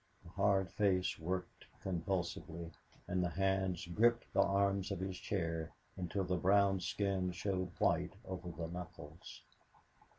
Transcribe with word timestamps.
The 0.23 0.29
hard 0.31 0.71
face 0.71 1.19
worked 1.19 1.65
convulsively 1.83 2.71
and 3.07 3.23
the 3.23 3.29
hands 3.29 3.85
gripped 3.85 4.33
the 4.33 4.41
arms 4.41 4.89
of 4.89 4.99
his 4.99 5.19
chair 5.19 5.73
until 5.95 6.23
the 6.23 6.37
brown 6.37 6.79
skin 6.79 7.31
showed 7.31 7.69
white 7.79 8.15
over 8.25 8.49
the 8.49 8.67
knuckles. 8.67 9.43